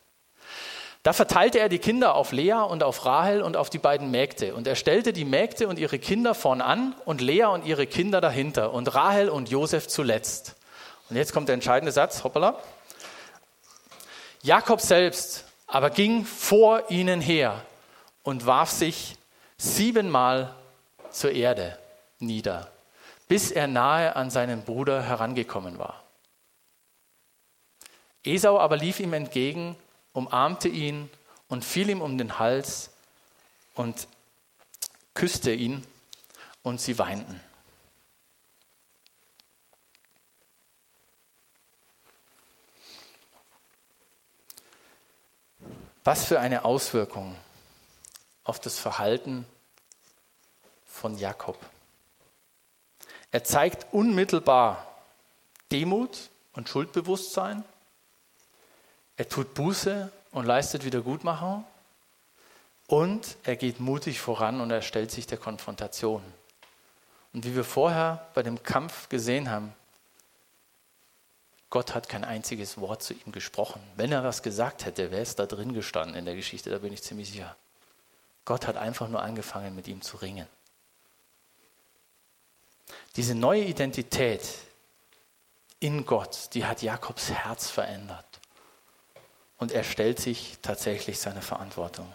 [1.05, 4.55] Da verteilte er die Kinder auf Lea und auf Rahel und auf die beiden Mägde.
[4.55, 8.21] Und er stellte die Mägde und ihre Kinder vorn an und Lea und ihre Kinder
[8.21, 10.55] dahinter und Rahel und Josef zuletzt.
[11.07, 12.57] Und jetzt kommt der entscheidende Satz, hoppala.
[14.41, 17.61] Jakob selbst aber ging vor ihnen her
[18.23, 19.15] und warf sich
[19.59, 20.55] siebenmal
[21.11, 21.77] zur Erde
[22.17, 22.71] nieder,
[23.27, 26.01] bis er nahe an seinen Bruder herangekommen war.
[28.23, 29.77] Esau aber lief ihm entgegen
[30.15, 31.10] umarmte ihn
[31.49, 32.89] und fiel ihm um den Hals
[33.75, 34.08] und
[35.13, 35.86] küsste ihn
[36.63, 37.39] und sie weinten.
[46.04, 47.36] Was für eine Auswirkung
[48.43, 49.45] auf das Verhalten
[50.86, 51.58] von Jakob.
[53.32, 54.88] Er zeigt unmittelbar
[55.71, 57.65] Demut und Schuldbewusstsein
[59.17, 61.65] er tut Buße und leistet Wiedergutmachung.
[62.88, 66.21] Und er geht mutig voran und er stellt sich der Konfrontation.
[67.34, 69.73] Und wie wir vorher bei dem Kampf gesehen haben,
[71.71, 73.82] Gott hat kein einziges Wort zu ihm gesprochen.
[73.95, 76.93] Wenn er was gesagt hätte, wäre es da drin gestanden in der Geschichte, da bin
[76.93, 77.56] ich ziemlich sicher.
[78.45, 80.47] Gott hat einfach nur angefangen, mit ihm zu ringen.
[83.15, 84.47] Diese neue Identität
[85.80, 88.24] in Gott, die hat Jakobs Herz verändert
[89.57, 92.11] und er stellt sich tatsächlich seiner Verantwortung.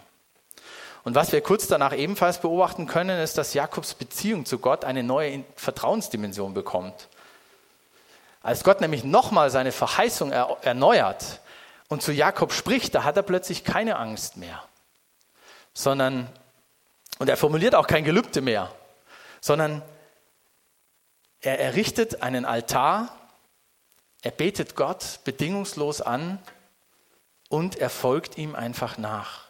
[1.03, 5.01] Und was wir kurz danach ebenfalls beobachten können, ist, dass Jakobs Beziehung zu Gott eine
[5.01, 7.07] neue Vertrauensdimension bekommt.
[8.43, 11.41] Als Gott nämlich nochmal seine Verheißung erneuert
[11.87, 14.63] und zu Jakob spricht, da hat er plötzlich keine Angst mehr,
[15.73, 16.29] sondern,
[17.17, 18.71] und er formuliert auch kein Gelübde mehr,
[19.41, 19.81] sondern
[21.43, 23.09] Er errichtet einen Altar,
[24.21, 26.37] er betet Gott bedingungslos an
[27.51, 29.45] und er folgt ihm einfach nach.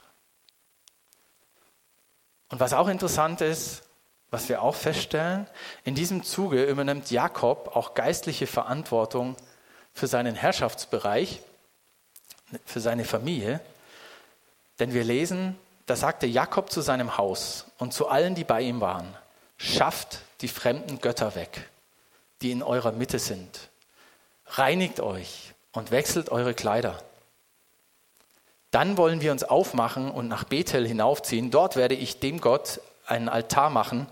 [2.49, 3.83] Und was auch interessant ist,
[4.31, 5.45] was wir auch feststellen,
[5.83, 9.35] in diesem Zuge übernimmt Jakob auch geistliche Verantwortung
[9.93, 11.41] für seinen Herrschaftsbereich,
[12.65, 13.61] für seine Familie.
[14.79, 18.81] Denn wir lesen, da sagte Jakob zu seinem Haus und zu allen, die bei ihm
[18.81, 19.15] waren,
[19.57, 21.69] schafft die fremden Götter weg,
[22.41, 23.69] die in eurer Mitte sind.
[24.47, 26.97] Reinigt euch und wechselt eure Kleider.
[28.71, 31.51] Dann wollen wir uns aufmachen und nach Bethel hinaufziehen.
[31.51, 34.07] Dort werde ich dem Gott einen Altar machen,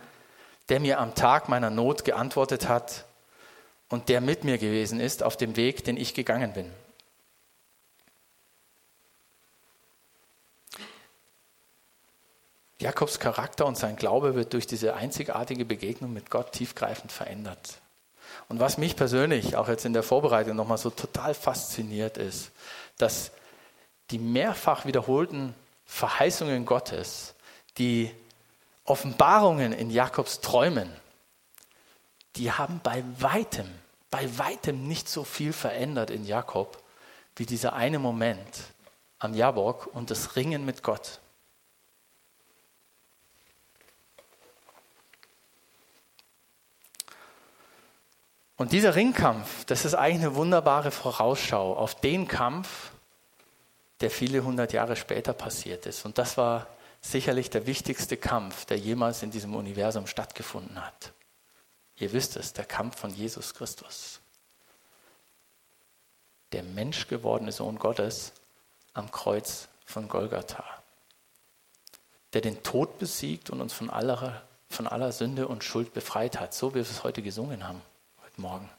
[0.68, 3.06] der mir am Tag meiner Not geantwortet hat
[3.88, 6.72] und der mit mir gewesen ist auf dem Weg, den ich gegangen bin.
[12.82, 17.82] Jakobs Charakter und sein Glaube wird durch diese einzigartige Begegnung mit Gott tiefgreifend verändert.
[18.48, 22.52] Und was mich persönlich auch jetzt in der Vorbereitung nochmal so total fasziniert ist,
[22.98, 23.32] dass
[24.12, 25.54] die mehrfach wiederholten
[25.86, 27.36] Verheißungen Gottes,
[27.78, 28.12] die
[28.86, 30.92] Offenbarungen in Jakobs Träumen,
[32.36, 33.68] die haben bei weitem,
[34.10, 36.82] bei weitem nicht so viel verändert in Jakob
[37.36, 38.64] wie dieser eine Moment
[39.20, 41.20] am Jabok und das Ringen mit Gott.
[48.58, 52.92] Und dieser Ringkampf, das ist eigentlich eine wunderbare Vorausschau auf den Kampf,
[54.02, 56.06] der viele hundert Jahre später passiert ist.
[56.06, 56.68] Und das war
[57.02, 61.14] sicherlich der wichtigste Kampf, der jemals in diesem Universum stattgefunden hat.
[61.98, 64.20] Ihr wisst es, der Kampf von Jesus Christus.
[66.54, 68.32] Der menschgewordene Sohn Gottes
[68.94, 70.64] am Kreuz von Golgatha.
[72.34, 76.54] Der den Tod besiegt und uns von aller, von aller Sünde und Schuld befreit hat,
[76.54, 77.82] so wie wir es heute gesungen haben,
[78.24, 78.70] heute Morgen.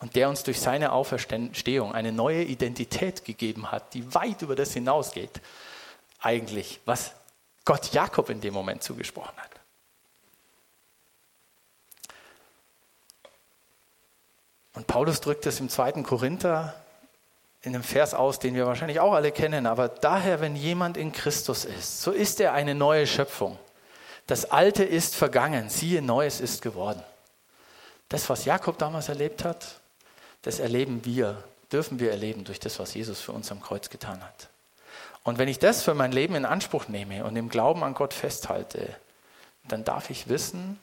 [0.00, 4.72] Und der uns durch seine Auferstehung eine neue Identität gegeben hat, die weit über das
[4.72, 5.40] hinausgeht,
[6.20, 7.12] eigentlich, was
[7.64, 9.50] Gott Jakob in dem Moment zugesprochen hat.
[14.74, 16.74] Und Paulus drückt es im zweiten Korinther
[17.62, 19.66] in einem Vers aus, den wir wahrscheinlich auch alle kennen.
[19.66, 23.58] Aber daher, wenn jemand in Christus ist, so ist er eine neue Schöpfung.
[24.26, 27.02] Das Alte ist vergangen, siehe, Neues ist geworden.
[28.14, 29.80] Das, was Jakob damals erlebt hat,
[30.42, 34.22] das erleben wir, dürfen wir erleben durch das, was Jesus für uns am Kreuz getan
[34.22, 34.50] hat.
[35.24, 38.14] Und wenn ich das für mein Leben in Anspruch nehme und im Glauben an Gott
[38.14, 38.94] festhalte,
[39.66, 40.78] dann darf ich wissen,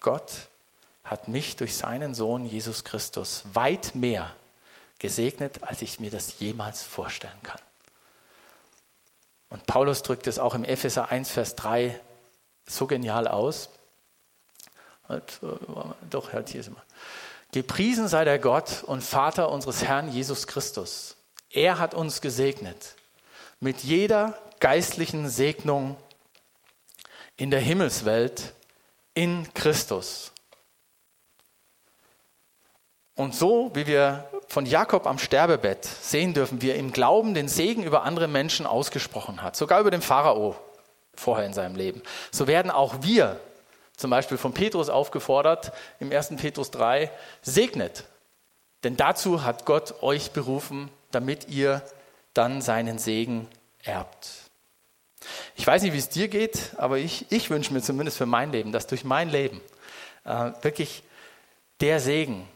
[0.00, 0.32] Gott
[1.04, 4.34] hat mich durch seinen Sohn Jesus Christus weit mehr
[4.98, 7.60] gesegnet, als ich mir das jemals vorstellen kann.
[9.50, 12.00] Und Paulus drückt es auch im Epheser 1, Vers 3
[12.66, 13.68] so genial aus.
[15.10, 15.46] Halt, äh,
[16.08, 16.84] doch, halt hier sind wir.
[17.52, 21.16] Gepriesen sei der Gott und Vater unseres Herrn Jesus Christus.
[21.50, 22.94] Er hat uns gesegnet
[23.58, 25.96] mit jeder geistlichen Segnung
[27.36, 28.54] in der Himmelswelt
[29.14, 30.30] in Christus.
[33.16, 37.48] Und so, wie wir von Jakob am Sterbebett sehen dürfen, wie er im Glauben den
[37.48, 40.54] Segen über andere Menschen ausgesprochen hat, sogar über den Pharao
[41.14, 43.40] vorher in seinem Leben, so werden auch wir
[44.00, 46.36] zum Beispiel von Petrus aufgefordert, im 1.
[46.36, 47.10] Petrus 3,
[47.42, 48.04] segnet.
[48.82, 51.82] Denn dazu hat Gott euch berufen, damit ihr
[52.32, 53.46] dann seinen Segen
[53.82, 54.30] erbt.
[55.54, 58.52] Ich weiß nicht, wie es dir geht, aber ich, ich wünsche mir zumindest für mein
[58.52, 59.60] Leben, dass durch mein Leben
[60.24, 61.02] äh, wirklich
[61.80, 62.48] der Segen,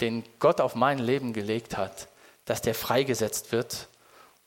[0.00, 2.08] den Gott auf mein Leben gelegt hat,
[2.44, 3.86] dass der freigesetzt wird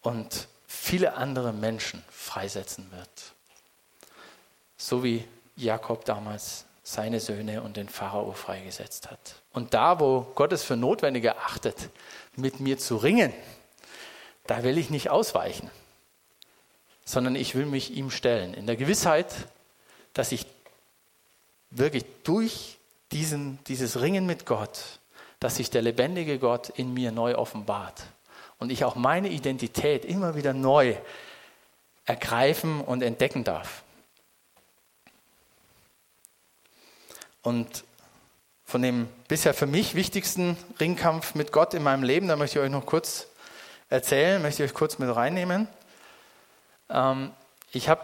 [0.01, 3.09] und viele andere Menschen freisetzen wird.
[4.75, 5.23] So wie
[5.55, 9.41] Jakob damals seine Söhne und den Pharao freigesetzt hat.
[9.53, 11.89] Und da, wo Gott es für notwendig erachtet,
[12.35, 13.33] mit mir zu ringen,
[14.45, 15.71] da will ich nicht ausweichen,
[17.03, 18.53] sondern ich will mich ihm stellen.
[18.53, 19.33] In der Gewissheit,
[20.13, 20.45] dass ich
[21.71, 22.77] wirklich durch
[23.11, 24.99] diesen, dieses Ringen mit Gott,
[25.39, 28.03] dass sich der lebendige Gott in mir neu offenbart
[28.59, 30.95] und ich auch meine Identität immer wieder neu
[32.05, 33.83] ergreifen und entdecken darf.
[37.45, 37.83] Und
[38.65, 42.65] von dem bisher für mich wichtigsten Ringkampf mit Gott in meinem Leben, da möchte ich
[42.65, 43.27] euch noch kurz
[43.87, 45.67] erzählen, möchte ich euch kurz mit reinnehmen.
[46.89, 47.31] Ähm,
[47.71, 48.01] ich habe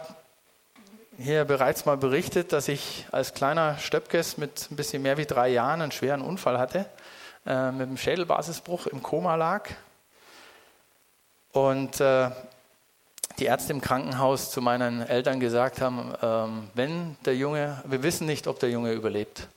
[1.18, 5.48] hier bereits mal berichtet, dass ich als kleiner Stöpkes mit ein bisschen mehr wie drei
[5.48, 6.86] Jahren einen schweren Unfall hatte,
[7.44, 9.70] äh, mit einem Schädelbasisbruch im Koma lag.
[11.50, 12.30] Und äh,
[13.38, 18.26] die Ärzte im Krankenhaus zu meinen Eltern gesagt haben, ähm, wenn der Junge, wir wissen
[18.26, 19.48] nicht, ob der Junge überlebt,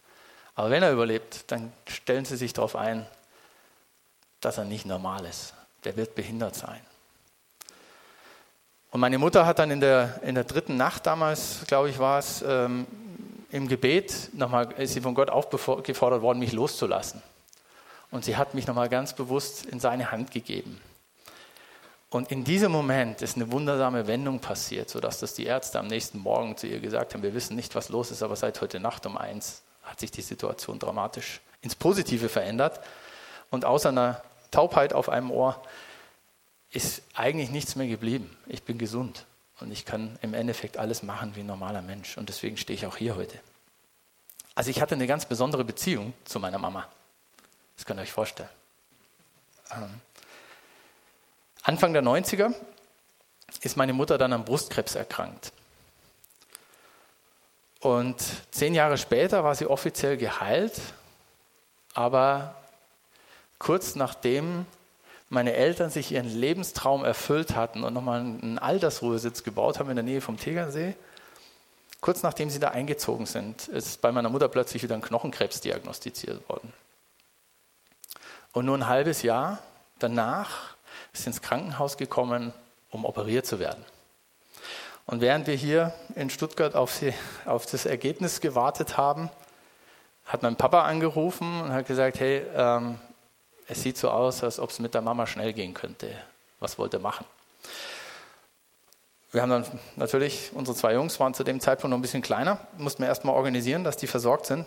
[0.56, 3.06] Aber wenn er überlebt, dann stellen Sie sich darauf ein,
[4.40, 5.54] dass er nicht normal ist.
[5.84, 6.80] Der wird behindert sein.
[8.92, 12.20] Und meine Mutter hat dann in der, in der dritten Nacht damals, glaube ich, war
[12.20, 12.88] es, ähm,
[13.52, 17.22] im Gebet nochmal, ist sie von Gott aufgefordert worden, mich loszulassen.
[18.12, 20.80] Und sie hat mich nochmal ganz bewusst in seine Hand gegeben.
[22.10, 26.20] Und in diesem Moment ist eine wundersame Wendung passiert, sodass das die Ärzte am nächsten
[26.20, 29.06] Morgen zu ihr gesagt haben, wir wissen nicht, was los ist, aber seit heute Nacht
[29.06, 32.80] um eins hat sich die Situation dramatisch ins Positive verändert.
[33.50, 35.62] Und außer einer Taubheit auf einem Ohr
[36.72, 38.36] ist eigentlich nichts mehr geblieben.
[38.48, 39.26] Ich bin gesund
[39.60, 42.18] und ich kann im Endeffekt alles machen wie ein normaler Mensch.
[42.18, 43.40] Und deswegen stehe ich auch hier heute.
[44.56, 46.88] Also ich hatte eine ganz besondere Beziehung zu meiner Mama.
[47.76, 48.50] Das könnt ihr euch vorstellen.
[49.72, 50.02] Ähm,
[51.66, 52.54] Anfang der 90er
[53.62, 55.52] ist meine Mutter dann am Brustkrebs erkrankt.
[57.80, 58.18] Und
[58.52, 60.80] zehn Jahre später war sie offiziell geheilt,
[61.96, 62.54] aber
[63.58, 64.68] kurz nachdem
[65.30, 70.04] meine Eltern sich ihren Lebenstraum erfüllt hatten und nochmal einen Altersruhesitz gebaut haben in der
[70.06, 70.96] Nähe vom Tegernsee,
[72.00, 76.48] kurz nachdem sie da eingezogen sind, ist bei meiner Mutter plötzlich wieder ein Knochenkrebs diagnostiziert
[76.48, 76.72] worden.
[78.54, 79.58] Und nur ein halbes Jahr
[79.98, 80.75] danach
[81.20, 82.54] ist ins Krankenhaus gekommen,
[82.92, 83.84] um operiert zu werden.
[85.06, 87.14] Und während wir hier in Stuttgart auf, sie,
[87.46, 89.30] auf das Ergebnis gewartet haben,
[90.26, 93.00] hat mein Papa angerufen und hat gesagt, hey, ähm,
[93.68, 96.10] es sieht so aus, als ob es mit der Mama schnell gehen könnte.
[96.60, 97.26] Was wollt ihr machen?
[99.32, 102.60] Wir haben dann natürlich, unsere zwei Jungs waren zu dem Zeitpunkt noch ein bisschen kleiner,
[102.78, 104.66] mussten wir erstmal organisieren, dass die versorgt sind.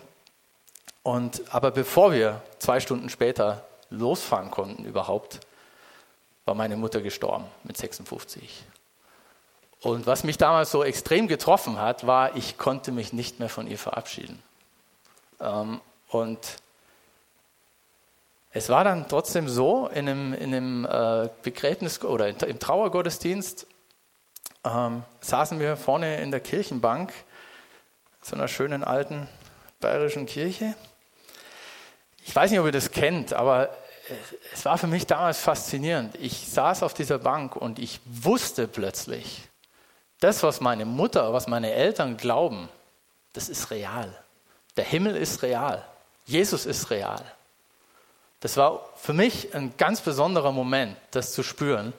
[1.02, 5.40] Und, aber bevor wir zwei Stunden später losfahren konnten überhaupt,
[6.48, 8.64] war meine Mutter gestorben mit 56.
[9.82, 13.66] Und was mich damals so extrem getroffen hat, war, ich konnte mich nicht mehr von
[13.66, 14.42] ihr verabschieden.
[15.40, 16.38] Ähm, und
[18.50, 23.66] es war dann trotzdem so, in einem, in einem äh, Begräbnis- oder im Trauergottesdienst
[24.64, 27.12] ähm, saßen wir vorne in der Kirchenbank,
[28.22, 29.28] so einer schönen alten
[29.80, 30.74] bayerischen Kirche.
[32.24, 33.68] Ich weiß nicht, ob ihr das kennt, aber
[34.52, 36.14] es war für mich damals faszinierend.
[36.20, 39.48] Ich saß auf dieser Bank und ich wusste plötzlich,
[40.20, 42.68] das, was meine Mutter, was meine Eltern glauben,
[43.32, 44.12] das ist real.
[44.76, 45.84] Der Himmel ist real.
[46.24, 47.22] Jesus ist real.
[48.40, 51.92] Das war für mich ein ganz besonderer Moment, das zu spüren.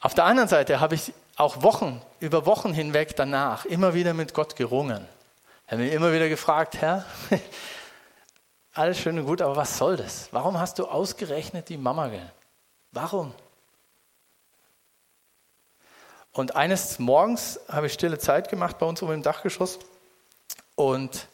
[0.00, 4.34] Auf der anderen Seite habe ich auch Wochen, über Wochen hinweg danach immer wieder mit
[4.34, 5.06] Gott gerungen.
[5.66, 7.04] Er hat mich immer wieder gefragt, Herr,
[8.72, 10.28] alles schön und gut, aber was soll das?
[10.32, 12.30] Warum hast du ausgerechnet die Mama gell?
[12.90, 13.34] Warum?
[16.32, 19.78] Und eines Morgens habe ich stille Zeit gemacht bei uns oben im Dachgeschoss
[20.74, 21.28] und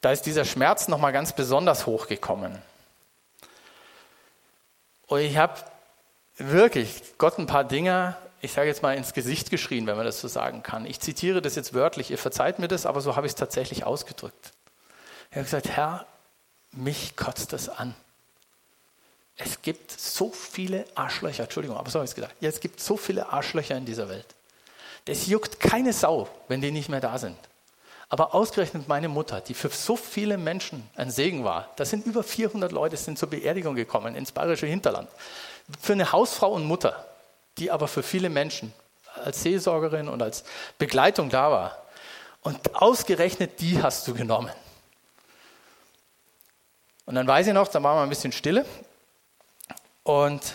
[0.00, 2.62] da ist dieser Schmerz nochmal ganz besonders hochgekommen.
[5.08, 5.54] Und ich habe
[6.36, 10.20] wirklich Gott ein paar Dinge, ich sage jetzt mal, ins Gesicht geschrien, wenn man das
[10.20, 10.86] so sagen kann.
[10.86, 13.84] Ich zitiere das jetzt wörtlich, ihr verzeiht mir das, aber so habe ich es tatsächlich
[13.84, 14.52] ausgedrückt.
[15.30, 16.06] Ich habe gesagt, Herr,
[16.72, 17.94] mich kotzt das an.
[19.36, 22.34] Es gibt so viele Arschlöcher, Entschuldigung, aber so habe ich es gesagt.
[22.40, 24.26] Ja, es gibt so viele Arschlöcher in dieser Welt.
[25.04, 27.36] Das juckt keine Sau, wenn die nicht mehr da sind.
[28.08, 32.22] Aber ausgerechnet meine Mutter, die für so viele Menschen ein Segen war, da sind über
[32.22, 35.08] 400 Leute sind zur Beerdigung gekommen ins bayerische Hinterland.
[35.80, 37.04] Für eine Hausfrau und Mutter,
[37.58, 38.72] die aber für viele Menschen
[39.24, 40.44] als Seelsorgerin und als
[40.78, 41.82] Begleitung da war.
[42.42, 44.52] Und ausgerechnet die hast du genommen.
[47.06, 48.66] Und dann weiß ich noch, da war mal ein bisschen Stille.
[50.02, 50.54] Und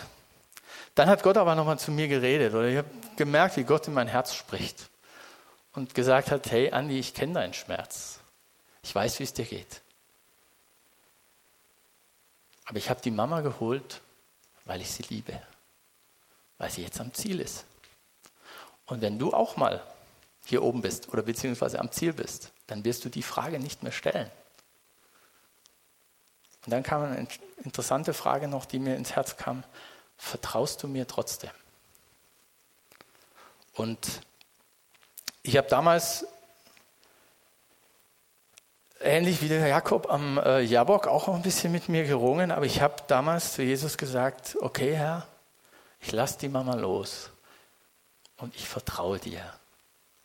[0.94, 2.54] dann hat Gott aber nochmal zu mir geredet.
[2.54, 4.88] Oder ich habe gemerkt, wie Gott in mein Herz spricht
[5.72, 8.20] und gesagt hat, hey Andi, ich kenne deinen Schmerz.
[8.82, 9.80] Ich weiß, wie es dir geht.
[12.66, 14.00] Aber ich habe die Mama geholt,
[14.64, 15.40] weil ich sie liebe,
[16.58, 17.64] weil sie jetzt am Ziel ist.
[18.86, 19.82] Und wenn du auch mal
[20.44, 23.92] hier oben bist oder beziehungsweise am Ziel bist, dann wirst du die Frage nicht mehr
[23.92, 24.30] stellen.
[26.64, 27.26] Und dann kam eine
[27.64, 29.64] interessante Frage noch, die mir ins Herz kam.
[30.16, 31.50] Vertraust du mir trotzdem?
[33.74, 34.20] Und
[35.42, 36.26] ich habe damals,
[39.00, 42.80] ähnlich wie der Jakob am äh, Jabok, auch ein bisschen mit mir gerungen, aber ich
[42.80, 45.26] habe damals zu Jesus gesagt, okay Herr,
[46.00, 47.30] ich lasse die Mama los
[48.36, 49.42] und ich vertraue dir,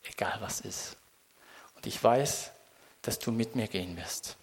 [0.03, 0.97] egal was ist.
[1.76, 2.51] Und ich weiß,
[3.01, 4.36] dass du mit mir gehen wirst.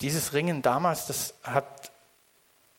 [0.00, 1.90] Dieses Ringen damals, das hat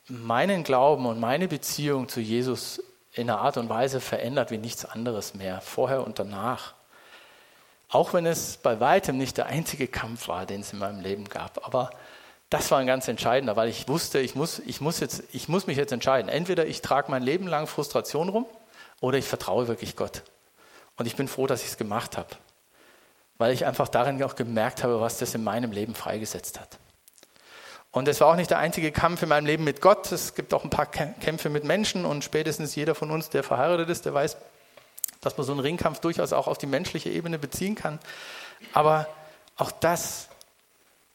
[0.07, 2.82] meinen Glauben und meine Beziehung zu Jesus
[3.13, 6.74] in einer Art und Weise verändert wie nichts anderes mehr, vorher und danach.
[7.89, 11.26] Auch wenn es bei weitem nicht der einzige Kampf war, den es in meinem Leben
[11.26, 11.65] gab.
[11.65, 11.89] Aber
[12.49, 15.67] das war ein ganz entscheidender, weil ich wusste, ich muss, ich muss, jetzt, ich muss
[15.67, 16.30] mich jetzt entscheiden.
[16.30, 18.45] Entweder ich trage mein Leben lang Frustration rum
[19.01, 20.24] oder ich vertraue wirklich Gott.
[20.97, 22.30] Und ich bin froh, dass ich es gemacht habe,
[23.38, 26.78] weil ich einfach darin auch gemerkt habe, was das in meinem Leben freigesetzt hat.
[27.92, 30.12] Und es war auch nicht der einzige Kampf in meinem Leben mit Gott.
[30.12, 33.90] Es gibt auch ein paar Kämpfe mit Menschen und spätestens jeder von uns, der verheiratet
[33.90, 34.38] ist, der weiß,
[35.22, 38.00] dass man so einen Ringkampf durchaus auch auf die menschliche Ebene beziehen kann.
[38.74, 39.08] Aber
[39.58, 40.28] auch das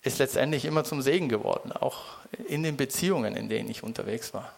[0.03, 2.03] ist letztendlich immer zum Segen geworden, auch
[2.49, 4.53] in den Beziehungen, in denen ich unterwegs war.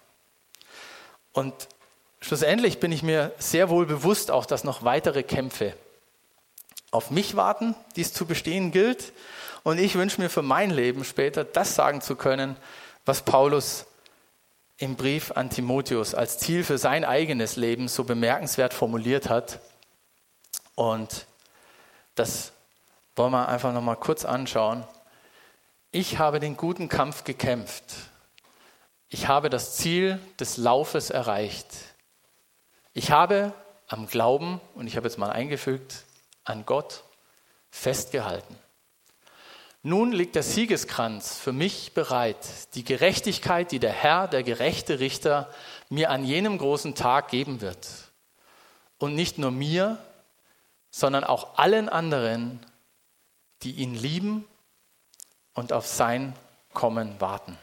[1.32, 1.54] Und
[2.20, 5.74] schlussendlich bin ich mir sehr wohl bewusst auch, dass noch weitere Kämpfe
[6.90, 9.12] auf mich warten, die es zu bestehen gilt.
[9.66, 12.56] Und ich wünsche mir für mein Leben später das sagen zu können,
[13.04, 13.86] was Paulus
[14.76, 19.58] im Brief an Timotheus als Ziel für sein eigenes Leben so bemerkenswert formuliert hat.
[20.76, 21.26] Und
[22.14, 22.52] das
[23.16, 24.84] wollen wir einfach noch mal kurz anschauen.
[25.90, 27.82] Ich habe den guten Kampf gekämpft.
[29.08, 31.66] Ich habe das Ziel des Laufes erreicht.
[32.92, 33.52] Ich habe
[33.88, 36.04] am Glauben, und ich habe jetzt mal eingefügt,
[36.44, 37.02] an Gott
[37.72, 38.56] festgehalten.
[39.86, 45.48] Nun liegt der Siegeskranz für mich bereit, die Gerechtigkeit, die der Herr, der gerechte Richter,
[45.90, 47.86] mir an jenem großen Tag geben wird.
[48.98, 49.96] Und nicht nur mir,
[50.90, 52.58] sondern auch allen anderen,
[53.62, 54.44] die ihn lieben
[55.54, 56.34] und auf sein
[56.72, 57.56] Kommen warten.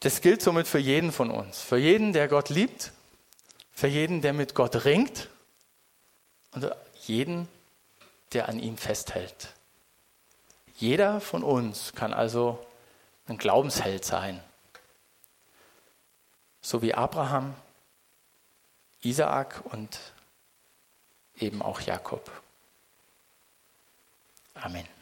[0.00, 2.92] Das gilt somit für jeden von uns, für jeden, der Gott liebt,
[3.72, 5.30] für jeden, der mit Gott ringt
[6.52, 6.70] und
[7.06, 7.48] jeden,
[8.32, 9.54] der an ihm festhält.
[10.74, 12.64] Jeder von uns kann also
[13.26, 14.42] ein Glaubensheld sein,
[16.60, 17.54] so wie Abraham,
[19.02, 19.98] Isaak und
[21.36, 22.30] eben auch Jakob.
[24.54, 24.97] Amen.